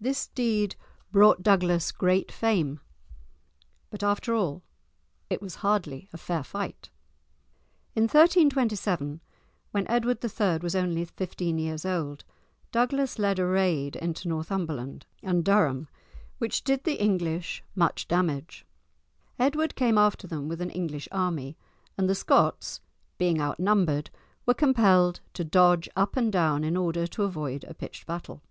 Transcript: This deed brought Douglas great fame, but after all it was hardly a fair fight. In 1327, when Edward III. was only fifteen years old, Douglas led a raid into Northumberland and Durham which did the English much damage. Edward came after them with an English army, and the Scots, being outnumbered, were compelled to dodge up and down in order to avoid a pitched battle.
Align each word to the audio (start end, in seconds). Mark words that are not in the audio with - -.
This 0.00 0.26
deed 0.26 0.74
brought 1.12 1.44
Douglas 1.44 1.92
great 1.92 2.32
fame, 2.32 2.80
but 3.88 4.02
after 4.02 4.34
all 4.34 4.64
it 5.30 5.40
was 5.40 5.54
hardly 5.62 6.08
a 6.12 6.18
fair 6.18 6.42
fight. 6.42 6.90
In 7.94 8.04
1327, 8.04 9.20
when 9.70 9.86
Edward 9.86 10.18
III. 10.24 10.58
was 10.58 10.74
only 10.74 11.04
fifteen 11.04 11.56
years 11.56 11.84
old, 11.84 12.24
Douglas 12.72 13.16
led 13.20 13.38
a 13.38 13.46
raid 13.46 13.94
into 13.94 14.26
Northumberland 14.26 15.06
and 15.22 15.44
Durham 15.44 15.86
which 16.38 16.64
did 16.64 16.82
the 16.82 17.00
English 17.00 17.62
much 17.76 18.08
damage. 18.08 18.66
Edward 19.38 19.76
came 19.76 19.96
after 19.98 20.26
them 20.26 20.48
with 20.48 20.60
an 20.60 20.70
English 20.70 21.06
army, 21.12 21.56
and 21.96 22.08
the 22.10 22.16
Scots, 22.16 22.80
being 23.18 23.40
outnumbered, 23.40 24.10
were 24.46 24.54
compelled 24.54 25.20
to 25.34 25.44
dodge 25.44 25.88
up 25.94 26.16
and 26.16 26.32
down 26.32 26.64
in 26.64 26.76
order 26.76 27.06
to 27.06 27.22
avoid 27.22 27.62
a 27.68 27.74
pitched 27.74 28.04
battle. 28.04 28.42